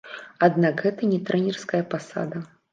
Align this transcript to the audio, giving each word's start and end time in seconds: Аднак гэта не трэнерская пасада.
Аднак 0.47 0.81
гэта 0.85 1.11
не 1.13 1.21
трэнерская 1.29 1.83
пасада. 1.95 2.47